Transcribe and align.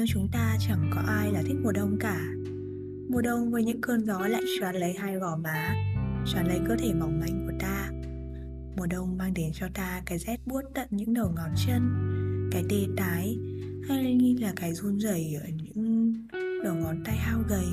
như 0.00 0.06
chúng 0.08 0.28
ta 0.32 0.56
chẳng 0.60 0.90
có 0.94 1.00
ai 1.06 1.32
là 1.32 1.42
thích 1.42 1.56
mùa 1.62 1.72
đông 1.72 1.98
cả. 2.00 2.20
Mùa 3.08 3.22
đông 3.22 3.50
với 3.50 3.64
những 3.64 3.80
cơn 3.80 4.04
gió 4.04 4.18
lạnh 4.18 4.44
tràn 4.60 4.76
lấy 4.76 4.92
hai 4.92 5.16
gò 5.16 5.36
má 5.36 5.74
tràn 6.26 6.46
lấy 6.46 6.60
cơ 6.68 6.76
thể 6.78 6.92
mỏng 6.94 7.20
manh 7.20 7.46
của 7.46 7.52
ta. 7.60 7.90
Mùa 8.76 8.86
đông 8.86 9.18
mang 9.18 9.34
đến 9.34 9.50
cho 9.54 9.66
ta 9.74 10.02
cái 10.06 10.18
rét 10.18 10.46
buốt 10.46 10.60
tận 10.74 10.88
những 10.90 11.14
đầu 11.14 11.32
ngón 11.36 11.50
chân, 11.66 11.82
Cái 12.52 12.64
tê 12.70 12.76
tái, 12.96 13.36
Hay 13.88 14.14
như 14.14 14.36
là 14.40 14.52
cái 14.56 14.74
run 14.74 14.98
rẩy 14.98 15.34
ở 15.42 15.48
những 15.48 16.14
đầu 16.64 16.74
ngón 16.74 17.04
tay 17.04 17.16
hao 17.16 17.42
gầy. 17.48 17.66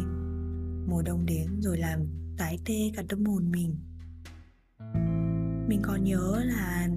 Mùa 0.88 1.02
đông 1.02 1.26
đến 1.26 1.62
rồi 1.62 1.78
làm 1.78 2.00
tái 2.38 2.60
tê 2.66 2.92
cả 2.96 3.04
tâm 3.10 3.26
hồn 3.26 3.52
mình. 3.52 3.76
Mình 5.68 5.80
còn 5.82 6.04
nhớ 6.04 6.44
là 6.46 6.88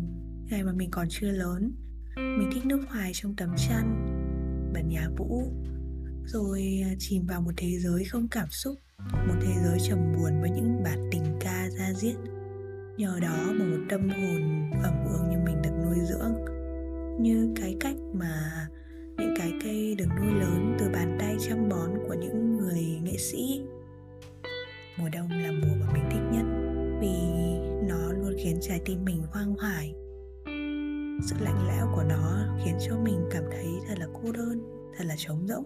ngày 0.50 0.62
mà 0.62 0.72
mình 0.72 0.90
còn 0.90 1.06
chưa 1.10 1.30
lớn, 1.30 1.72
Mình 2.16 2.50
thích 2.54 2.66
nước 2.66 2.80
hoài 2.88 3.10
trong 3.14 3.36
tấm 3.36 3.50
chăn 3.56 4.09
bản 4.72 4.88
nhà 4.88 5.08
vũ. 5.16 5.42
Rồi 6.24 6.80
à, 6.84 6.94
chìm 6.98 7.26
vào 7.26 7.40
một 7.40 7.52
thế 7.56 7.78
giới 7.78 8.04
không 8.04 8.28
cảm 8.28 8.48
xúc, 8.50 8.74
một 9.12 9.34
thế 9.42 9.52
giới 9.64 9.78
trầm 9.88 9.98
buồn 10.16 10.40
với 10.40 10.50
những 10.50 10.82
bản 10.84 11.08
tình 11.12 11.24
ca 11.40 11.68
ra 11.78 11.92
diết. 11.94 12.16
Nhờ 12.96 13.18
đó 13.22 13.52
mà 13.52 13.64
một 13.64 13.84
tâm 13.88 14.08
hồn 14.08 14.70
ẩm 14.82 14.94
ương 15.12 15.30
như 15.30 15.36
mình 15.44 15.62
được 15.62 15.70
nuôi 15.84 15.98
dưỡng. 16.08 16.34
Như 17.20 17.54
cái 17.56 17.76
cách 17.80 17.96
mà 18.14 18.66
những 19.18 19.34
cái 19.38 19.52
cây 19.64 19.94
được 19.94 20.08
nuôi 20.20 20.40
lớn 20.40 20.76
từ 20.78 20.88
bàn 20.92 21.16
tay 21.20 21.36
chăm 21.48 21.68
bón 21.68 21.90
của 22.08 22.14
những 22.14 22.56
người 22.56 22.82
nghệ 23.02 23.16
sĩ. 23.18 23.60
Mùa 24.98 25.08
đông 25.12 25.30
là 25.30 25.50
mùa 25.50 25.74
mà 25.80 25.92
mình 25.92 26.04
thích 26.10 26.22
nhất 26.32 26.44
vì 27.00 27.16
nó 27.88 28.12
luôn 28.12 28.34
khiến 28.38 28.58
trái 28.60 28.80
tim 28.84 29.04
mình 29.04 29.22
hoang 29.32 29.54
hoải 29.54 29.94
sự 31.30 31.36
lạnh 31.44 31.66
lẽo 31.68 31.86
của 31.94 32.02
nó 32.02 32.56
khiến 32.64 32.74
cho 32.88 32.98
mình 32.98 33.28
cảm 33.30 33.44
thấy 33.50 33.66
thật 33.88 33.94
là 33.98 34.06
cô 34.12 34.32
đơn, 34.32 34.62
thật 34.96 35.04
là 35.06 35.14
trống 35.18 35.46
rỗng. 35.48 35.64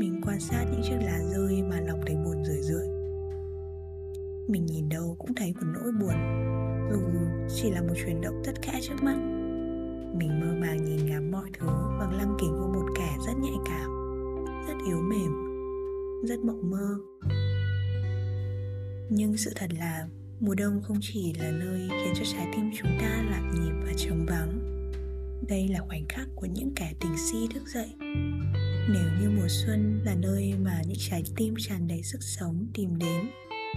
Mình 0.00 0.20
quan 0.26 0.40
sát 0.40 0.64
những 0.72 0.80
chiếc 0.84 0.96
lá 1.06 1.18
rơi 1.32 1.62
mà 1.62 1.80
lòng 1.80 2.00
thấy 2.06 2.16
buồn 2.16 2.44
rười 2.44 2.62
rượi. 2.62 2.86
Mình 4.48 4.66
nhìn 4.66 4.88
đâu 4.88 5.16
cũng 5.18 5.34
thấy 5.34 5.54
một 5.54 5.66
nỗi 5.74 5.92
buồn, 6.00 6.14
dù 6.92 7.00
chỉ 7.56 7.70
là 7.70 7.82
một 7.82 7.94
chuyển 8.04 8.20
động 8.20 8.42
tất 8.44 8.52
khẽ 8.62 8.80
trước 8.82 9.02
mắt. 9.02 9.16
Mình 10.18 10.40
mơ 10.40 10.46
màng 10.60 10.84
nhìn 10.84 11.06
ngắm 11.06 11.30
mọi 11.30 11.50
thứ 11.58 11.66
bằng 12.00 12.16
lăng 12.16 12.36
kính 12.40 12.56
của 12.60 12.72
một 12.74 12.86
kẻ 12.98 13.16
rất 13.26 13.34
nhạy 13.42 13.56
cảm, 13.66 13.90
rất 14.68 14.74
yếu 14.86 14.98
mềm, 15.00 15.32
rất 16.24 16.40
mộng 16.40 16.70
mơ. 16.70 16.98
Nhưng 19.10 19.36
sự 19.36 19.50
thật 19.56 19.70
là, 19.78 20.08
mùa 20.40 20.54
đông 20.54 20.82
không 20.82 20.98
chỉ 21.00 21.34
là 21.38 21.50
nơi 21.50 21.88
khiến 21.90 22.14
cho 22.16 22.24
trái 22.24 22.48
tim 22.56 22.70
chúng 22.78 22.90
ta 23.00 23.24
lạc 23.30 23.52
nhịp 23.54 23.72
và 23.86 23.92
trống 23.96 24.26
vắng 24.28 24.65
đây 25.48 25.68
là 25.68 25.80
khoảnh 25.88 26.04
khắc 26.08 26.28
của 26.34 26.46
những 26.46 26.74
kẻ 26.76 26.92
tình 27.00 27.14
si 27.30 27.38
thức 27.54 27.62
dậy. 27.74 27.88
Nếu 28.88 29.10
như 29.20 29.30
mùa 29.30 29.48
xuân 29.48 30.00
là 30.04 30.14
nơi 30.14 30.54
mà 30.62 30.82
những 30.86 30.98
trái 31.10 31.22
tim 31.36 31.54
tràn 31.58 31.88
đầy 31.88 32.02
sức 32.02 32.22
sống 32.22 32.66
tìm 32.74 32.98
đến, 32.98 33.30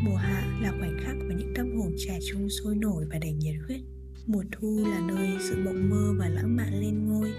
mùa 0.04 0.16
hạ 0.16 0.60
là 0.62 0.72
khoảnh 0.80 0.98
khắc 1.04 1.16
mà 1.16 1.36
những 1.36 1.54
tâm 1.56 1.78
hồn 1.78 1.96
trẻ 1.98 2.20
trung 2.32 2.50
sôi 2.50 2.76
nổi 2.76 3.06
và 3.12 3.20
đầy 3.20 3.34
nhiệt 3.34 3.56
huyết. 3.68 3.82
Mùa 4.26 4.44
thu 4.52 4.86
là 4.86 5.00
nơi 5.08 5.30
sự 5.40 5.56
mộng 5.66 5.90
mơ 5.90 6.14
và 6.20 6.30
lãng 6.30 6.56
mạn 6.56 6.80
lên 6.80 7.08
ngôi. 7.08 7.32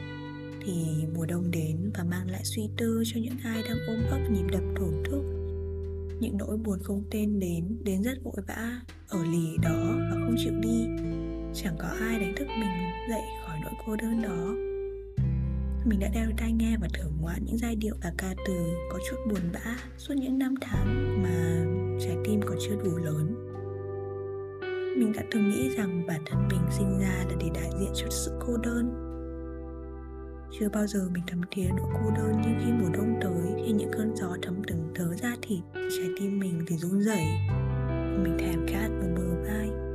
Thì 0.66 1.04
mùa 1.14 1.26
đông 1.26 1.50
đến 1.50 1.90
và 1.94 2.04
mang 2.04 2.30
lại 2.30 2.44
suy 2.44 2.62
tư 2.76 3.02
cho 3.06 3.20
những 3.20 3.38
ai 3.44 3.62
đang 3.62 3.78
ôm 3.86 4.00
ấp 4.10 4.30
nhịp 4.30 4.44
đập 4.52 4.62
thổn 4.76 5.02
thức. 5.04 5.22
Những 6.20 6.36
nỗi 6.38 6.56
buồn 6.56 6.78
không 6.82 7.04
tên 7.10 7.40
đến 7.40 7.78
đến 7.84 8.02
rất 8.02 8.18
vội 8.24 8.42
vã, 8.48 8.80
ở 9.08 9.24
lì 9.24 9.56
đó 9.62 9.96
và 9.96 10.10
không 10.10 10.34
chịu 10.38 10.52
đi 10.62 10.86
chẳng 11.54 11.76
có 11.78 11.88
ai 12.00 12.18
đánh 12.20 12.34
thức 12.36 12.48
mình 12.48 12.90
dậy 13.10 13.22
khỏi 13.46 13.58
nỗi 13.62 13.72
cô 13.86 13.96
đơn 13.96 14.22
đó. 14.22 14.70
Mình 15.84 16.00
đã 16.00 16.08
đeo 16.14 16.26
tai 16.36 16.52
nghe 16.52 16.76
và 16.80 16.88
thưởng 16.94 17.12
ngoạn 17.20 17.44
những 17.44 17.58
giai 17.58 17.76
điệu 17.76 17.94
và 18.02 18.12
ca 18.18 18.34
từ 18.46 18.54
có 18.92 18.98
chút 19.10 19.16
buồn 19.30 19.40
bã 19.52 19.76
suốt 19.98 20.14
những 20.16 20.38
năm 20.38 20.54
tháng 20.60 21.22
mà 21.22 21.64
trái 22.00 22.16
tim 22.24 22.40
còn 22.46 22.56
chưa 22.60 22.76
đủ 22.84 22.96
lớn. 22.96 23.34
Mình 24.98 25.12
đã 25.16 25.22
từng 25.30 25.50
nghĩ 25.50 25.70
rằng 25.76 26.06
bản 26.06 26.20
thân 26.26 26.48
mình 26.48 26.62
sinh 26.70 26.98
ra 27.00 27.24
là 27.28 27.36
để 27.40 27.46
đại 27.54 27.70
diện 27.80 27.90
cho 27.94 28.06
sự 28.10 28.32
cô 28.46 28.56
đơn. 28.56 29.06
Chưa 30.60 30.68
bao 30.68 30.86
giờ 30.86 31.08
mình 31.12 31.22
thấm 31.26 31.40
thía 31.50 31.68
nỗi 31.76 31.88
cô 31.94 32.10
đơn 32.16 32.40
nhưng 32.44 32.54
khi 32.64 32.72
mùa 32.72 32.88
đông 32.94 33.14
tới, 33.20 33.64
khi 33.64 33.72
những 33.72 33.90
cơn 33.92 34.16
gió 34.16 34.36
thấm 34.42 34.62
từng 34.66 34.92
tớ 34.94 35.14
ra 35.14 35.36
thịt, 35.42 35.60
trái 35.74 36.08
tim 36.20 36.38
mình 36.38 36.64
thì 36.66 36.76
run 36.76 37.00
rẩy. 37.00 37.24
Mình 38.22 38.36
thèm 38.38 38.66
khát 38.66 38.88
một 38.88 39.08
bờ 39.16 39.42
vai 39.44 39.89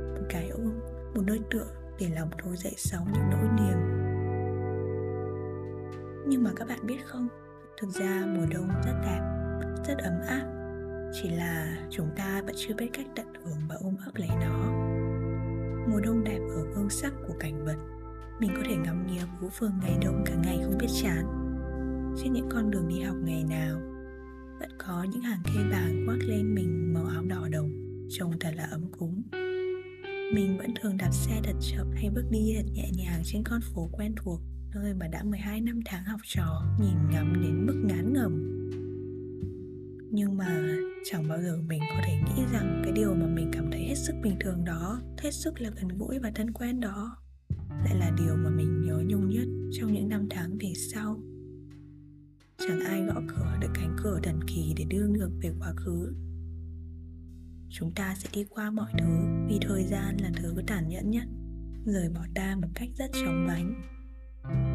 một 1.16 1.22
nơi 1.26 1.40
tựa 1.50 1.66
để 1.98 2.08
lòng 2.14 2.30
trôi 2.44 2.56
dậy 2.56 2.74
sóng 2.76 3.06
những 3.12 3.30
nỗi 3.30 3.48
niềm. 3.56 3.78
Nhưng 6.28 6.42
mà 6.42 6.50
các 6.56 6.68
bạn 6.68 6.86
biết 6.86 7.06
không, 7.06 7.28
thực 7.80 7.90
ra 7.90 8.22
mùa 8.26 8.46
đông 8.50 8.68
rất 8.68 8.92
đẹp, 9.02 9.20
rất 9.88 9.98
ấm 9.98 10.12
áp. 10.28 10.46
Chỉ 11.12 11.30
là 11.30 11.78
chúng 11.90 12.08
ta 12.16 12.42
vẫn 12.46 12.54
chưa 12.58 12.74
biết 12.74 12.90
cách 12.92 13.06
tận 13.16 13.26
hưởng 13.44 13.58
và 13.68 13.76
ôm 13.80 13.96
ấp 14.06 14.12
lấy 14.14 14.28
nó. 14.28 14.72
Mùa 15.88 16.00
đông 16.00 16.24
đẹp 16.24 16.38
ở 16.50 16.66
hương 16.74 16.90
sắc 16.90 17.12
của 17.28 17.34
cảnh 17.40 17.64
vật. 17.64 17.76
Mình 18.40 18.50
có 18.56 18.62
thể 18.68 18.76
ngắm 18.76 19.06
nghía 19.06 19.22
phố 19.40 19.48
phường 19.48 19.72
ngày 19.82 19.98
đông 20.04 20.24
cả 20.26 20.34
ngày 20.44 20.60
không 20.64 20.78
biết 20.78 20.88
chán. 21.02 21.24
Trên 22.16 22.32
những 22.32 22.48
con 22.50 22.70
đường 22.70 22.88
đi 22.88 23.00
học 23.00 23.16
ngày 23.24 23.44
nào, 23.44 23.78
vẫn 24.60 24.70
có 24.78 25.06
những 25.12 25.22
hàng 25.22 25.40
cây 25.44 25.64
vàng 25.70 26.04
khoác 26.06 26.18
lên 26.26 26.54
mình 26.54 26.94
màu 26.94 27.04
áo 27.06 27.22
đỏ 27.24 27.48
đồng, 27.52 27.70
trông 28.08 28.38
thật 28.40 28.50
là 28.56 28.64
ấm 28.64 28.92
cúng 28.98 29.22
mình 30.32 30.58
vẫn 30.58 30.74
thường 30.80 30.96
đạp 30.96 31.10
xe 31.10 31.40
thật 31.44 31.56
chậm 31.60 31.90
hay 31.94 32.10
bước 32.10 32.24
đi 32.30 32.54
thật 32.56 32.70
nhẹ 32.72 32.90
nhàng 32.96 33.22
trên 33.24 33.42
con 33.44 33.60
phố 33.60 33.88
quen 33.92 34.14
thuộc, 34.16 34.40
nơi 34.74 34.94
mà 34.94 35.08
đã 35.08 35.22
12 35.22 35.60
năm 35.60 35.80
tháng 35.84 36.04
học 36.04 36.20
trò, 36.24 36.62
nhìn 36.80 37.10
ngắm 37.10 37.42
đến 37.42 37.66
mức 37.66 37.82
ngán 37.84 38.12
ngẩm. 38.12 38.52
Nhưng 40.10 40.36
mà 40.36 40.76
chẳng 41.04 41.28
bao 41.28 41.42
giờ 41.42 41.56
mình 41.66 41.80
có 41.88 42.02
thể 42.06 42.16
nghĩ 42.16 42.42
rằng 42.52 42.82
cái 42.84 42.92
điều 42.92 43.14
mà 43.14 43.26
mình 43.26 43.50
cảm 43.52 43.70
thấy 43.70 43.80
hết 43.80 43.94
sức 43.94 44.14
bình 44.22 44.36
thường 44.40 44.64
đó, 44.64 45.00
hết 45.18 45.30
sức 45.30 45.60
là 45.60 45.70
gần 45.70 45.88
gũi 45.98 46.18
và 46.18 46.30
thân 46.34 46.52
quen 46.52 46.80
đó, 46.80 47.16
lại 47.84 47.96
là 47.98 48.10
điều 48.18 48.36
mà 48.36 48.50
mình 48.50 48.82
nhớ 48.86 49.02
nhung 49.06 49.30
nhất 49.30 49.48
trong 49.72 49.92
những 49.92 50.08
năm 50.08 50.26
tháng 50.30 50.58
về 50.60 50.72
sau. 50.92 51.20
Chẳng 52.58 52.80
ai 52.80 53.02
gõ 53.02 53.22
cửa 53.28 53.56
được 53.60 53.70
cánh 53.74 53.96
cửa 54.02 54.20
thần 54.22 54.40
kỳ 54.46 54.74
để 54.76 54.84
đưa 54.88 55.06
ngược 55.06 55.30
về 55.42 55.52
quá 55.58 55.72
khứ 55.76 56.12
chúng 57.78 57.92
ta 57.94 58.14
sẽ 58.18 58.28
đi 58.32 58.44
qua 58.50 58.70
mọi 58.70 58.92
thứ, 58.98 59.08
vì 59.48 59.58
thời 59.60 59.84
gian 59.84 60.16
là 60.20 60.30
thứ 60.36 60.54
tàn 60.66 60.88
nhẫn 60.88 61.10
nhất. 61.10 61.24
Rời 61.84 62.08
bỏ 62.08 62.20
ta 62.34 62.56
một 62.62 62.68
cách 62.74 62.88
rất 62.96 63.10
chóng 63.12 63.46
vánh. 63.48 63.82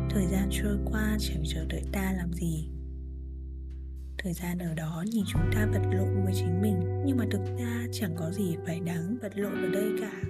Thời 0.09 0.25
gian 0.31 0.49
trôi 0.51 0.77
qua, 0.85 1.17
chẳng 1.19 1.43
chờ 1.45 1.65
đợi 1.69 1.83
ta 1.91 2.13
làm 2.17 2.33
gì. 2.33 2.69
Thời 4.17 4.33
gian 4.33 4.57
ở 4.57 4.73
đó 4.73 5.03
nhìn 5.11 5.23
chúng 5.27 5.51
ta 5.53 5.65
vật 5.65 5.81
lộn 5.91 6.25
với 6.25 6.33
chính 6.35 6.61
mình, 6.61 7.03
nhưng 7.05 7.17
mà 7.17 7.25
thực 7.31 7.41
ra 7.59 7.85
chẳng 7.91 8.15
có 8.15 8.31
gì 8.31 8.55
phải 8.65 8.79
đáng 8.79 9.17
vật 9.21 9.31
lộn 9.35 9.53
ở 9.53 9.69
đây 9.69 9.91
cả. 10.01 10.21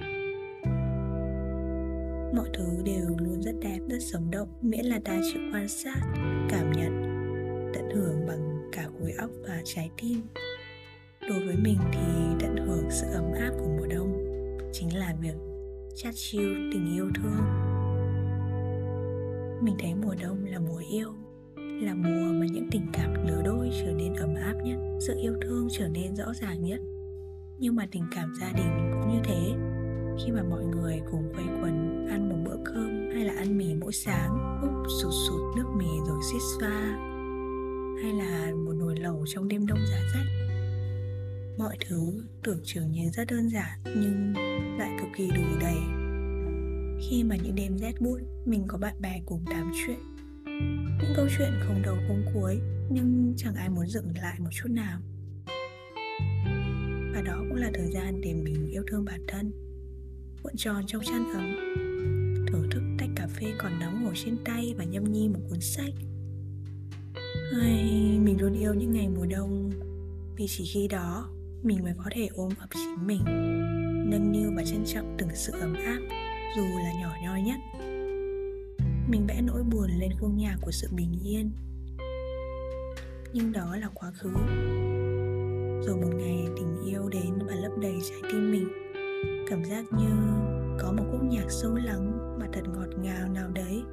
Mọi 2.35 2.49
thứ 2.53 2.81
đều 2.85 3.17
luôn 3.17 3.41
rất 3.41 3.55
đẹp, 3.61 3.79
rất 3.89 3.99
sống 4.11 4.31
động, 4.31 4.59
miễn 4.61 4.85
là 4.85 4.99
ta 5.05 5.19
chịu 5.33 5.41
quan 5.53 5.67
sát, 5.67 6.01
cảm 6.49 6.71
nhận, 6.71 7.01
tận 7.73 7.89
hưởng 7.95 8.27
bằng 8.27 8.69
cả 8.71 8.87
khối 8.99 9.11
óc 9.11 9.29
và 9.47 9.61
trái 9.65 9.89
tim 10.01 10.21
đối 11.31 11.45
với 11.45 11.55
mình 11.55 11.77
thì 11.91 12.35
tận 12.39 12.55
hưởng 12.67 12.85
sự 12.89 13.07
ấm 13.13 13.23
áp 13.39 13.51
của 13.59 13.67
mùa 13.77 13.87
đông 13.87 14.25
chính 14.73 14.97
là 14.97 15.15
việc 15.21 15.35
chát 15.95 16.13
chiêu 16.15 16.49
tình 16.73 16.95
yêu 16.95 17.09
thương 17.15 17.41
mình 19.61 19.75
thấy 19.79 19.95
mùa 19.95 20.15
đông 20.21 20.45
là 20.45 20.59
mùa 20.59 20.81
yêu, 20.91 21.13
là 21.55 21.93
mùa 21.93 22.33
mà 22.33 22.45
những 22.51 22.67
tình 22.71 22.85
cảm 22.93 23.27
lứa 23.27 23.41
đôi 23.45 23.69
trở 23.85 23.91
nên 23.91 24.13
ấm 24.13 24.35
áp 24.35 24.53
nhất, 24.63 24.77
sự 24.99 25.19
yêu 25.21 25.33
thương 25.41 25.67
trở 25.71 25.87
nên 25.87 26.15
rõ 26.15 26.33
ràng 26.33 26.63
nhất. 26.63 26.79
Nhưng 27.59 27.75
mà 27.75 27.87
tình 27.91 28.03
cảm 28.15 28.33
gia 28.39 28.51
đình 28.51 28.91
cũng 28.91 29.13
như 29.13 29.19
thế. 29.23 29.53
Khi 30.25 30.31
mà 30.31 30.43
mọi 30.49 30.63
người 30.63 31.01
cùng 31.11 31.33
quây 31.35 31.45
quần, 31.61 32.07
ăn 32.09 32.29
một 32.29 32.35
bữa 32.45 32.57
cơm 32.65 33.09
hay 33.13 33.25
là 33.25 33.33
ăn 33.37 33.57
mì 33.57 33.75
mỗi 33.75 33.91
sáng, 33.93 34.59
úp 34.61 34.91
sụt 35.01 35.13
sụt 35.27 35.57
nước 35.57 35.65
mì 35.77 35.89
rồi 36.07 36.19
xít 36.31 36.41
xoa, 36.59 36.97
hay 38.03 38.13
là 38.13 38.51
một 38.65 38.73
nồi 38.73 38.95
lẩu 38.95 39.23
trong 39.27 39.47
đêm 39.47 39.65
đông 39.65 39.79
giá 39.91 39.99
rét 40.13 40.40
mọi 41.61 41.77
thứ 41.87 42.23
tưởng 42.43 42.59
chừng 42.63 42.91
như 42.91 43.09
rất 43.13 43.27
đơn 43.27 43.49
giản 43.49 43.79
nhưng 43.85 44.33
lại 44.79 44.97
cực 44.99 45.07
kỳ 45.17 45.27
đủ 45.27 45.41
đầy. 45.61 45.77
Khi 47.09 47.23
mà 47.23 47.35
những 47.35 47.55
đêm 47.55 47.77
rét 47.77 48.01
buốt 48.01 48.19
mình 48.45 48.65
có 48.67 48.77
bạn 48.77 49.01
bè 49.01 49.21
cùng 49.25 49.45
tám 49.45 49.71
chuyện. 49.73 49.99
Những 51.01 51.13
câu 51.15 51.27
chuyện 51.37 51.51
không 51.67 51.81
đầu 51.81 51.95
không 52.07 52.25
cuối 52.33 52.59
nhưng 52.89 53.33
chẳng 53.37 53.55
ai 53.55 53.69
muốn 53.69 53.87
dừng 53.87 54.13
lại 54.21 54.39
một 54.39 54.49
chút 54.51 54.69
nào. 54.69 54.99
Và 57.13 57.21
đó 57.25 57.37
cũng 57.49 57.55
là 57.55 57.71
thời 57.73 57.91
gian 57.91 58.21
để 58.21 58.33
mình 58.33 58.69
yêu 58.71 58.83
thương 58.87 59.05
bản 59.05 59.21
thân. 59.27 59.51
Cuộn 60.43 60.53
tròn 60.57 60.83
trong 60.87 61.03
chăn 61.03 61.33
ấm. 61.33 61.55
Thưởng 62.47 62.69
thức 62.71 62.83
tách 62.99 63.09
cà 63.15 63.27
phê 63.27 63.53
còn 63.57 63.79
nóng 63.79 64.03
ngồi 64.03 64.13
trên 64.25 64.37
tay 64.45 64.73
và 64.77 64.83
nhâm 64.83 65.03
nhi 65.03 65.29
một 65.29 65.39
cuốn 65.49 65.59
sách. 65.61 65.93
Ai, 67.61 68.19
mình 68.19 68.41
luôn 68.41 68.53
yêu 68.53 68.73
những 68.73 68.91
ngày 68.91 69.09
mùa 69.09 69.25
đông 69.25 69.69
vì 70.37 70.45
chỉ 70.47 70.65
khi 70.73 70.87
đó 70.87 71.29
mình 71.63 71.83
mới 71.83 71.93
có 71.97 72.09
thể 72.11 72.29
ôm 72.33 72.49
ấp 72.59 72.67
chính 72.73 73.07
mình, 73.07 73.21
nâng 74.09 74.31
niu 74.31 74.51
và 74.55 74.63
trân 74.65 74.83
trọng 74.85 75.15
từng 75.17 75.29
sự 75.33 75.53
ấm 75.59 75.73
áp, 75.73 75.99
dù 76.55 76.61
là 76.63 76.91
nhỏ 77.01 77.15
nhoi 77.23 77.41
nhất. 77.41 77.59
Mình 79.09 79.27
vẽ 79.27 79.41
nỗi 79.41 79.63
buồn 79.63 79.89
lên 79.99 80.11
khung 80.19 80.37
nhà 80.37 80.57
của 80.61 80.71
sự 80.71 80.87
bình 80.95 81.19
yên. 81.23 81.51
Nhưng 83.33 83.51
đó 83.51 83.75
là 83.75 83.89
quá 83.93 84.11
khứ. 84.11 84.31
Rồi 85.85 85.97
một 85.97 86.11
ngày 86.17 86.47
tình 86.57 86.77
yêu 86.85 87.09
đến 87.09 87.33
và 87.47 87.55
lấp 87.55 87.71
đầy 87.81 87.95
trái 88.09 88.31
tim 88.31 88.51
mình. 88.51 88.67
Cảm 89.49 89.65
giác 89.65 89.85
như 89.91 90.09
có 90.79 90.91
một 90.91 91.03
khúc 91.11 91.23
nhạc 91.23 91.45
sâu 91.49 91.75
lắng 91.75 92.37
mà 92.39 92.47
thật 92.53 92.61
ngọt 92.73 92.89
ngào 93.01 93.29
nào 93.29 93.49
đấy 93.49 93.83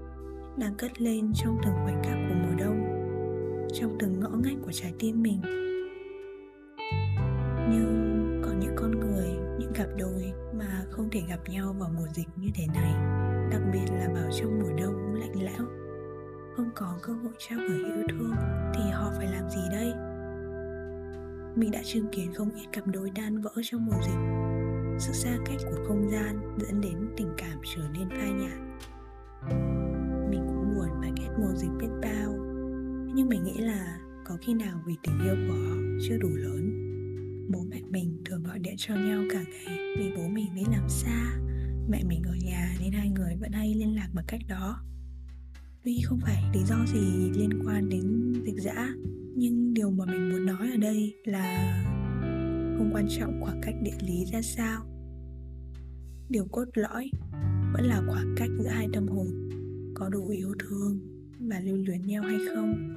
đang 0.56 0.74
cất 0.78 1.00
lên 1.00 1.32
trong 1.34 1.58
từng 1.64 1.74
khoảnh 1.84 2.02
khắc 2.04 2.18
của 2.28 2.34
mùa 2.34 2.54
đông, 2.58 2.84
trong 3.74 3.96
từng 3.98 4.20
ngõ 4.20 4.28
ngách 4.28 4.56
của 4.64 4.72
trái 4.72 4.92
tim 4.98 5.22
mình 5.22 5.40
nhưng 7.70 8.42
có 8.44 8.52
những 8.52 8.74
con 8.76 8.90
người, 9.00 9.28
những 9.58 9.72
cặp 9.74 9.88
đôi 9.96 10.32
mà 10.54 10.84
không 10.90 11.10
thể 11.10 11.20
gặp 11.28 11.40
nhau 11.48 11.76
vào 11.78 11.90
mùa 11.96 12.06
dịch 12.14 12.28
như 12.36 12.48
thế 12.54 12.66
này, 12.74 12.92
đặc 13.50 13.62
biệt 13.72 13.92
là 13.92 14.08
vào 14.14 14.30
trong 14.40 14.58
mùa 14.60 14.76
đông 14.78 15.14
lạnh 15.14 15.42
lẽo. 15.42 15.66
Không 16.56 16.70
có 16.74 16.98
cơ 17.02 17.12
hội 17.12 17.32
trao 17.38 17.58
gửi 17.58 17.78
yêu 17.78 18.06
thương 18.08 18.32
thì 18.74 18.90
họ 18.92 19.12
phải 19.16 19.26
làm 19.26 19.50
gì 19.50 19.60
đây? 19.70 19.92
Mình 21.56 21.70
đã 21.70 21.80
chứng 21.84 22.08
kiến 22.12 22.32
không 22.34 22.50
ít 22.50 22.66
cặp 22.72 22.86
đôi 22.86 23.10
đan 23.10 23.40
vỡ 23.40 23.50
trong 23.62 23.86
mùa 23.86 24.00
dịch. 24.06 24.18
Sự 24.98 25.12
xa 25.12 25.36
cách 25.46 25.60
của 25.70 25.84
không 25.88 26.10
gian 26.10 26.56
dẫn 26.58 26.80
đến 26.80 27.08
tình 27.16 27.28
cảm 27.36 27.58
trở 27.76 27.82
nên 27.92 28.08
phai 28.10 28.30
nhạt. 28.30 28.58
Mình 30.30 30.44
cũng 30.46 30.74
buồn 30.74 31.00
và 31.00 31.08
ghét 31.16 31.30
mùa 31.38 31.54
dịch 31.54 31.70
biết 31.80 31.88
bao, 32.02 32.32
nhưng 33.14 33.28
mình 33.28 33.44
nghĩ 33.44 33.58
là 33.58 33.98
có 34.24 34.36
khi 34.40 34.54
nào 34.54 34.80
vì 34.86 34.96
tình 35.02 35.18
yêu 35.24 35.34
của 35.48 35.54
họ 35.54 35.76
chưa 36.08 36.16
đủ 36.18 36.28
lớn 36.34 36.87
bố 37.48 37.64
mẹ 37.70 37.80
mình 37.90 38.22
thường 38.24 38.42
gọi 38.42 38.58
điện 38.58 38.74
cho 38.78 38.94
nhau 38.94 39.22
cả 39.30 39.44
ngày. 39.44 39.78
Vì 39.98 40.12
bố 40.16 40.28
mình 40.28 40.54
đi 40.54 40.62
làm 40.72 40.88
xa, 40.88 41.38
mẹ 41.88 42.04
mình 42.04 42.22
ở 42.22 42.34
nhà 42.44 42.76
nên 42.80 42.92
hai 42.92 43.08
người 43.10 43.36
vẫn 43.40 43.52
hay 43.52 43.74
liên 43.74 43.94
lạc 43.94 44.08
bằng 44.14 44.24
cách 44.28 44.40
đó. 44.48 44.82
Tuy 45.84 46.00
không 46.04 46.18
phải 46.22 46.42
lý 46.54 46.60
do 46.64 46.76
gì 46.92 47.30
liên 47.34 47.50
quan 47.66 47.88
đến 47.88 48.32
dịch 48.44 48.60
giã 48.62 48.88
nhưng 49.36 49.74
điều 49.74 49.90
mà 49.90 50.04
mình 50.04 50.28
muốn 50.28 50.46
nói 50.46 50.70
ở 50.70 50.76
đây 50.76 51.14
là 51.24 51.74
không 52.78 52.90
quan 52.94 53.06
trọng 53.18 53.40
khoảng 53.42 53.60
cách 53.62 53.74
địa 53.82 53.96
lý 54.00 54.24
ra 54.32 54.42
sao. 54.42 54.84
Điều 56.28 56.46
cốt 56.52 56.64
lõi 56.74 57.10
vẫn 57.72 57.84
là 57.84 58.02
khoảng 58.06 58.34
cách 58.36 58.50
giữa 58.58 58.68
hai 58.68 58.88
tâm 58.92 59.08
hồn, 59.08 59.48
có 59.94 60.08
đủ 60.08 60.28
yêu 60.28 60.54
thương 60.58 61.00
và 61.40 61.60
lưu 61.60 61.76
luyến 61.76 62.06
nhau 62.06 62.22
hay 62.22 62.38
không? 62.54 62.96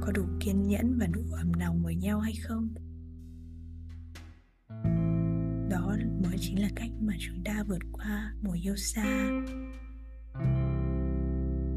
Có 0.00 0.12
đủ 0.12 0.22
kiên 0.40 0.66
nhẫn 0.66 0.98
và 0.98 1.06
đủ 1.06 1.20
ấm 1.32 1.52
lòng 1.60 1.82
với 1.82 1.96
nhau 1.96 2.20
hay 2.20 2.34
không? 2.42 2.68
Đó 5.96 6.06
mới 6.22 6.36
chính 6.40 6.62
là 6.62 6.68
cách 6.76 6.90
mà 7.00 7.14
chúng 7.18 7.44
ta 7.44 7.64
vượt 7.68 7.82
qua 7.92 8.32
mùa 8.42 8.56
yêu 8.62 8.76
xa. 8.76 9.30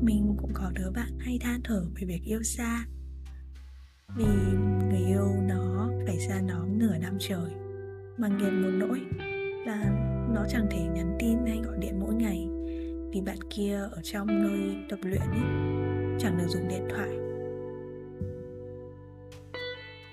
Mình 0.02 0.36
cũng 0.38 0.52
có 0.54 0.72
đứa 0.76 0.92
bạn 0.92 1.20
hay 1.20 1.38
than 1.42 1.62
thở 1.64 1.86
về 1.96 2.08
việc 2.08 2.22
yêu 2.24 2.44
xa, 2.44 2.86
vì 4.18 4.26
người 4.90 5.06
yêu 5.08 5.28
nó 5.48 5.92
phải 6.06 6.20
xa 6.20 6.42
nó 6.42 6.66
nửa 6.66 6.98
năm 6.98 7.18
trời, 7.20 7.52
mà 8.18 8.28
nghiền 8.28 8.62
một 8.62 8.88
nỗi 8.88 9.02
là 9.66 9.90
nó 10.34 10.46
chẳng 10.50 10.68
thể 10.72 10.88
nhắn 10.94 11.18
tin 11.20 11.38
hay 11.48 11.60
gọi 11.64 11.78
điện 11.80 12.00
mỗi 12.00 12.14
ngày, 12.14 12.48
vì 13.14 13.22
bạn 13.22 13.38
kia 13.50 13.76
ở 13.76 14.02
trong 14.04 14.28
nơi 14.28 14.78
tập 14.90 15.00
luyện 15.04 15.22
ấy, 15.22 15.42
chẳng 16.20 16.38
được 16.38 16.48
dùng 16.48 16.68
điện 16.68 16.84
thoại. 16.90 17.10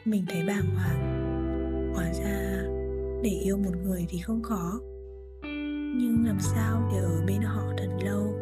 Mình 0.04 0.24
thấy 0.28 0.42
bàng 0.46 0.74
hoàng, 0.74 1.92
hóa 1.94 2.12
ra 2.12 2.62
để 3.26 3.32
yêu 3.32 3.56
một 3.56 3.76
người 3.84 4.06
thì 4.08 4.18
không 4.18 4.42
khó. 4.42 4.80
Nhưng 5.98 6.24
làm 6.26 6.40
sao 6.40 6.90
để 6.92 6.98
ở 6.98 7.22
bên 7.26 7.40
họ 7.42 7.62
thật 7.78 7.98
lâu 8.04 8.34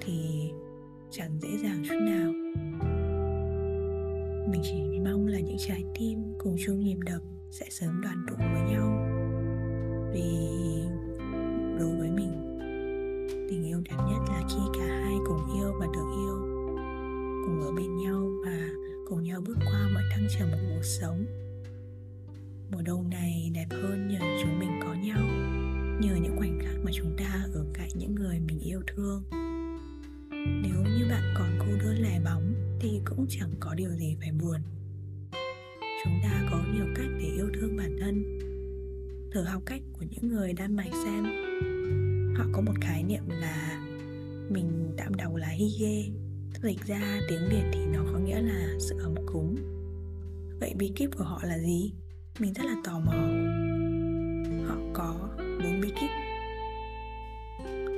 thì 0.00 0.50
chẳng 1.10 1.38
dễ 1.40 1.48
dàng 1.62 1.82
chút 1.88 1.94
nào. 2.00 2.32
Mình 4.50 4.60
chỉ 4.62 5.00
mong 5.04 5.26
là 5.26 5.40
những 5.40 5.56
trái 5.58 5.84
tim 5.98 6.18
cùng 6.38 6.56
chung 6.66 6.80
nhịp 6.80 6.96
đập 7.06 7.20
sẽ 7.50 7.66
sớm 7.70 8.00
đoàn 8.02 8.26
tụ 8.28 8.34
với 8.36 8.62
nhau. 8.70 8.98
Vì 10.12 10.48
đối 11.78 11.96
với 11.96 12.10
mình, 12.10 12.58
tình 13.50 13.64
yêu 13.64 13.80
đẹp 13.90 13.96
nhất 13.96 14.20
là 14.28 14.42
khi 14.48 14.62
cả 14.74 14.86
hai 14.86 15.14
cùng 15.26 15.60
yêu 15.60 15.72
và 15.80 15.86
được 15.86 16.10
yêu, 16.24 16.38
cùng 17.46 17.60
ở 17.60 17.72
bên 17.76 17.96
nhau 17.96 18.30
và 18.44 18.68
cùng 19.08 19.22
nhau 19.22 19.40
bước 19.46 19.56
qua 19.64 19.88
mọi 19.94 20.02
thăng 20.10 20.26
trầm 20.38 20.48
của 20.52 20.74
cuộc 20.74 20.84
sống 20.84 21.24
mùa 22.70 22.82
đông 22.82 23.10
này 23.10 23.50
đẹp 23.54 23.66
hơn 23.70 24.08
nhờ 24.08 24.18
chúng 24.42 24.58
mình 24.58 24.70
có 24.82 24.94
nhau, 24.94 25.22
nhờ 26.00 26.16
những 26.22 26.36
khoảnh 26.36 26.58
khắc 26.62 26.74
mà 26.84 26.90
chúng 26.94 27.16
ta 27.18 27.46
ở 27.54 27.66
cạnh 27.74 27.88
những 27.94 28.14
người 28.14 28.40
mình 28.40 28.58
yêu 28.58 28.80
thương. 28.86 29.22
Nếu 30.62 30.82
như 30.84 31.06
bạn 31.10 31.34
còn 31.38 31.58
cô 31.58 31.66
đơn 31.84 31.96
lẻ 32.02 32.20
bóng 32.24 32.54
thì 32.80 33.00
cũng 33.04 33.26
chẳng 33.28 33.50
có 33.60 33.74
điều 33.74 33.90
gì 33.90 34.16
phải 34.20 34.32
buồn. 34.32 34.60
Chúng 36.04 36.14
ta 36.22 36.48
có 36.50 36.64
nhiều 36.74 36.86
cách 36.96 37.08
để 37.18 37.26
yêu 37.36 37.50
thương 37.54 37.76
bản 37.76 37.96
thân. 38.00 38.38
Thử 39.32 39.42
học 39.42 39.62
cách 39.66 39.82
của 39.92 40.04
những 40.10 40.28
người 40.28 40.52
đan 40.52 40.76
mạch 40.76 40.92
xem. 41.04 41.24
Họ 42.36 42.44
có 42.52 42.60
một 42.60 42.74
khái 42.80 43.02
niệm 43.02 43.28
là 43.28 43.86
mình 44.50 44.94
tạm 44.96 45.14
đầu 45.14 45.36
là 45.36 45.48
hygge 45.48 46.04
dịch 46.62 46.86
ra 46.86 47.20
tiếng 47.28 47.48
việt 47.50 47.64
thì 47.72 47.80
nó 47.92 48.04
có 48.12 48.18
nghĩa 48.18 48.40
là 48.40 48.74
sự 48.78 48.98
ấm 48.98 49.14
cúng. 49.26 49.56
Vậy 50.60 50.74
bí 50.76 50.92
kíp 50.96 51.10
của 51.18 51.24
họ 51.24 51.40
là 51.44 51.58
gì? 51.58 51.92
Mình 52.38 52.52
rất 52.52 52.64
là 52.66 52.74
tò 52.84 52.98
mò. 52.98 53.12
Họ 54.68 54.76
có 54.94 55.14
bốn 55.38 55.80
bí 55.80 55.90
kíp. 56.00 56.10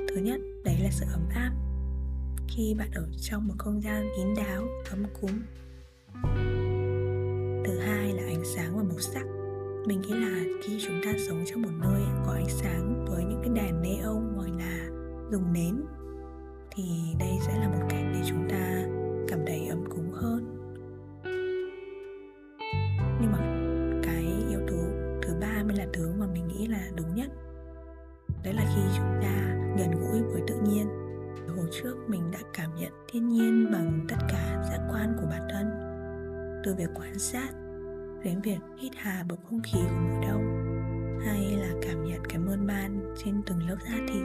Thứ 0.09 0.21
nhất, 0.21 0.41
đấy 0.63 0.77
là 0.83 0.89
sự 0.91 1.05
ấm 1.13 1.21
áp. 1.35 1.51
Khi 2.47 2.75
bạn 2.77 2.91
ở 2.95 3.07
trong 3.21 3.47
một 3.47 3.53
không 3.57 3.81
gian 3.81 4.09
kín 4.17 4.27
đáo, 4.37 4.63
ấm 4.89 5.03
cúng. 5.21 5.39
Thứ 7.65 7.79
hai 7.79 8.13
là 8.13 8.23
ánh 8.23 8.43
sáng 8.55 8.77
và 8.77 8.83
màu 8.83 8.99
sắc. 8.99 9.23
Mình 9.85 10.01
nghĩ 10.01 10.13
là 10.13 10.43
khi 10.63 10.79
chúng 10.87 11.01
ta 11.05 11.13
sống 11.27 11.43
trong 11.47 11.61
một 11.61 11.73
nơi 11.81 12.01
có 12.25 12.31
ánh 12.33 12.49
sáng 12.49 13.05
với 13.09 13.23
những 13.23 13.41
cái 13.43 13.53
đèn 13.55 13.81
neon 13.81 14.33
hoặc 14.35 14.49
là 14.59 14.89
dùng 15.31 15.53
nến, 15.53 15.81
thì 16.71 16.83
đây 17.19 17.37
sẽ 17.47 17.59
là 17.59 17.67
một 17.67 17.87
cách 17.89 18.03
để 18.13 18.21
chúng 18.29 18.49
ta 18.49 18.83
cảm 19.27 19.39
thấy 19.47 19.67
ấm 19.67 19.85
cúng 19.89 20.11
hơn. 20.11 20.48
Nhất. 27.19 27.29
Đấy 28.43 28.53
là 28.53 28.63
khi 28.75 28.81
chúng 28.97 29.19
ta 29.21 29.55
gần 29.77 29.91
gũi 29.91 30.21
với 30.21 30.41
tự 30.47 30.55
nhiên. 30.69 30.87
Hồi 31.57 31.65
trước 31.71 31.95
mình 32.07 32.31
đã 32.31 32.39
cảm 32.53 32.75
nhận 32.75 32.91
thiên 33.11 33.27
nhiên 33.29 33.71
bằng 33.71 34.05
tất 34.09 34.17
cả 34.29 34.63
giác 34.69 34.79
quan 34.91 35.13
của 35.17 35.27
bản 35.29 35.41
thân, 35.51 35.65
từ 36.63 36.75
việc 36.75 36.89
quan 36.95 37.19
sát 37.19 37.49
đến 38.23 38.41
việc 38.41 38.59
hít 38.77 38.91
hà 38.95 39.23
bầu 39.29 39.37
không 39.49 39.61
khí 39.63 39.79
của 39.83 39.99
mùa 40.09 40.21
đông 40.21 40.43
hay 41.25 41.57
là 41.57 41.69
cảm 41.81 42.03
nhận 42.03 42.21
cái 42.29 42.37
mơn 42.37 42.67
man 42.67 43.15
trên 43.23 43.41
từng 43.45 43.69
lớp 43.69 43.77
da 43.85 43.97
thịt. 44.07 44.23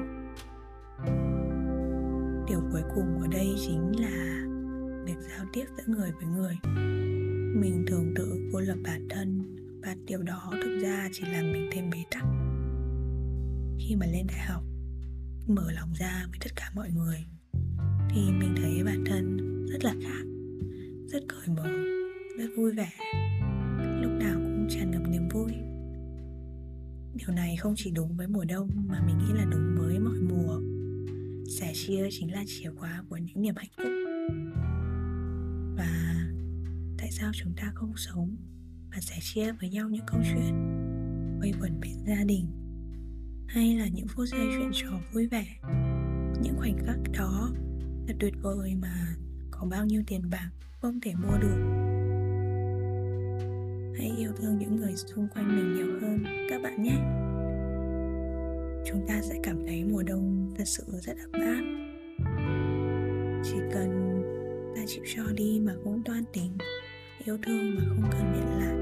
Điều 2.48 2.60
cuối 2.72 2.82
cùng 2.94 3.22
ở 3.22 3.28
đây 3.32 3.54
chính 3.66 3.92
là 4.00 4.44
việc 5.04 5.16
giao 5.20 5.46
tiếp 5.52 5.64
giữa 5.76 5.84
người 5.86 6.12
với 6.12 6.26
người. 6.26 6.58
Mình 7.60 7.84
thường 7.86 8.12
tự 8.16 8.50
cô 8.52 8.60
lập 8.60 8.76
bản 8.84 9.08
thân 9.10 9.56
và 9.82 9.94
điều 10.06 10.22
đó 10.22 10.52
thực 10.52 10.78
ra 10.82 11.08
chỉ 11.12 11.24
làm 11.32 11.52
mình 11.52 11.70
thêm 11.72 11.90
bế 11.90 11.98
tắc 12.10 12.24
khi 13.78 13.96
mà 13.96 14.06
lên 14.06 14.26
đại 14.26 14.38
học, 14.38 14.62
mở 15.46 15.72
lòng 15.72 15.92
ra 15.92 16.26
với 16.30 16.38
tất 16.40 16.50
cả 16.56 16.70
mọi 16.74 16.90
người, 16.90 17.24
thì 18.10 18.20
mình 18.30 18.54
thấy 18.56 18.82
bản 18.84 19.04
thân 19.06 19.36
rất 19.66 19.84
là 19.84 19.94
khác, 20.02 20.24
rất 21.08 21.22
cởi 21.28 21.56
mở, 21.56 21.68
rất 22.38 22.48
vui 22.56 22.72
vẻ, 22.72 22.90
lúc 24.02 24.12
nào 24.12 24.34
cũng 24.34 24.66
tràn 24.70 24.90
ngập 24.90 25.02
niềm 25.08 25.28
vui. 25.28 25.52
Điều 27.14 27.34
này 27.36 27.56
không 27.56 27.74
chỉ 27.76 27.90
đúng 27.90 28.16
với 28.16 28.28
mùa 28.28 28.44
đông 28.44 28.68
mà 28.88 29.02
mình 29.06 29.18
nghĩ 29.18 29.32
là 29.34 29.44
đúng 29.44 29.74
với 29.78 29.98
mọi 29.98 30.20
mùa. 30.20 30.60
Sẻ 31.58 31.72
chia 31.74 32.08
chính 32.10 32.32
là 32.32 32.44
chìa 32.46 32.70
khóa 32.70 33.04
của 33.08 33.16
những 33.16 33.42
niềm 33.42 33.54
hạnh 33.56 33.70
phúc. 33.76 33.92
Và 35.76 36.14
tại 36.98 37.10
sao 37.10 37.30
chúng 37.34 37.52
ta 37.56 37.72
không 37.74 37.92
sống 37.96 38.36
và 38.90 39.00
sẻ 39.00 39.18
chia 39.22 39.52
với 39.52 39.70
nhau 39.70 39.88
những 39.88 40.06
câu 40.06 40.20
chuyện 40.32 40.54
quây 41.40 41.52
quần 41.60 41.80
bên 41.80 42.04
gia 42.06 42.24
đình 42.24 42.63
hay 43.46 43.76
là 43.76 43.88
những 43.94 44.08
phút 44.08 44.26
giây 44.28 44.46
chuyện 44.56 44.70
trò 44.72 44.88
vui 45.12 45.26
vẻ. 45.26 45.46
Những 46.42 46.54
khoảnh 46.58 46.78
khắc 46.86 46.98
đó 47.18 47.50
thật 48.08 48.14
tuyệt 48.20 48.34
vời 48.42 48.74
mà 48.82 49.16
có 49.50 49.66
bao 49.70 49.86
nhiêu 49.86 50.02
tiền 50.06 50.30
bạc 50.30 50.50
không 50.80 51.00
thể 51.00 51.14
mua 51.14 51.38
được. 51.40 51.84
Hãy 53.98 54.12
yêu 54.18 54.32
thương 54.36 54.58
những 54.58 54.76
người 54.76 54.96
xung 54.96 55.28
quanh 55.34 55.56
mình 55.56 55.74
nhiều 55.74 56.00
hơn 56.00 56.24
các 56.50 56.62
bạn 56.62 56.82
nhé. 56.82 56.96
Chúng 58.86 59.06
ta 59.08 59.22
sẽ 59.22 59.34
cảm 59.42 59.66
thấy 59.66 59.84
mùa 59.84 60.02
đông 60.02 60.54
thật 60.58 60.64
sự 60.66 60.84
rất 61.02 61.16
ấm 61.18 61.32
áp. 61.32 61.62
Chỉ 63.44 63.56
cần 63.72 64.22
ta 64.76 64.82
chịu 64.86 65.04
cho 65.16 65.22
đi 65.34 65.60
mà 65.64 65.72
không 65.84 66.02
toan 66.04 66.24
tính, 66.32 66.52
yêu 67.24 67.38
thương 67.42 67.74
mà 67.74 67.84
không 67.88 68.10
cần 68.12 68.32
nhận 68.32 68.58
lại, 68.58 68.76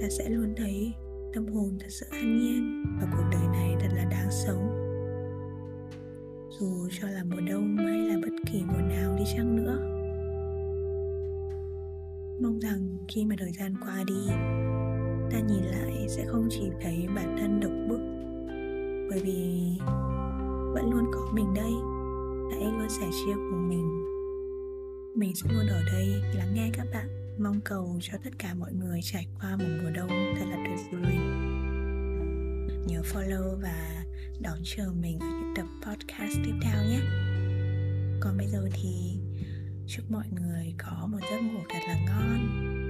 ta 0.00 0.08
sẽ 0.10 0.28
luôn 0.28 0.54
thấy 0.56 0.92
tâm 1.34 1.46
hồn 1.46 1.78
thật 1.80 1.86
sự 1.88 2.06
an 2.10 2.38
nhiên 2.38 2.84
và 3.00 3.06
cuộc 3.16 3.24
đời 3.32 3.46
này 3.52 3.76
thật 3.80 3.88
là 3.94 4.04
đáng 4.04 4.30
sống. 4.30 4.80
Dù 6.60 6.88
cho 7.00 7.08
là 7.08 7.24
mùa 7.24 7.40
đông 7.48 7.76
hay 7.76 7.98
là 7.98 8.16
bất 8.22 8.32
kỳ 8.52 8.62
mùa 8.66 8.80
nào 8.88 9.16
đi 9.18 9.24
chăng 9.36 9.56
nữa, 9.56 9.78
mong 12.40 12.58
rằng 12.58 12.98
khi 13.08 13.24
mà 13.24 13.34
thời 13.38 13.52
gian 13.52 13.74
qua 13.84 14.04
đi, 14.06 14.26
ta 15.30 15.40
nhìn 15.48 15.62
lại 15.62 16.06
sẽ 16.08 16.24
không 16.26 16.48
chỉ 16.50 16.70
thấy 16.80 17.06
bản 17.16 17.36
thân 17.40 17.60
độc 17.60 17.72
bức, 17.88 18.00
bởi 19.10 19.20
vì 19.24 19.72
vẫn 20.74 20.90
luôn 20.90 21.04
có 21.12 21.28
mình 21.32 21.54
đây. 21.54 21.72
Hãy 22.50 22.64
luôn 22.64 22.88
sẻ 22.88 23.06
chia 23.10 23.34
cùng 23.34 23.68
mình. 23.68 24.04
Mình 25.14 25.32
sẽ 25.34 25.50
luôn 25.54 25.66
ở 25.66 25.82
đây 25.92 26.08
lắng 26.34 26.54
nghe 26.54 26.70
các 26.72 26.86
bạn 26.94 27.06
mong 27.44 27.60
cầu 27.60 27.98
cho 28.02 28.18
tất 28.24 28.30
cả 28.38 28.54
mọi 28.54 28.72
người 28.72 29.00
trải 29.02 29.26
qua 29.40 29.56
một 29.56 29.64
mùa 29.82 29.90
đông 29.90 30.08
thật 30.08 30.44
là 30.50 30.56
tuyệt 30.66 30.78
vời. 30.92 31.16
Nhớ 32.86 33.02
follow 33.12 33.56
và 33.62 34.04
đón 34.40 34.58
chờ 34.64 34.92
mình 35.00 35.18
ở 35.18 35.26
những 35.26 35.54
tập 35.56 35.66
podcast 35.82 36.38
tiếp 36.44 36.54
theo 36.62 36.84
nhé. 36.84 37.00
Còn 38.20 38.36
bây 38.36 38.46
giờ 38.46 38.68
thì 38.72 39.18
chúc 39.86 40.10
mọi 40.10 40.24
người 40.30 40.74
có 40.78 41.06
một 41.06 41.18
giấc 41.30 41.40
ngủ 41.40 41.60
thật 41.68 41.80
là 41.88 41.98
ngon. 42.06 42.83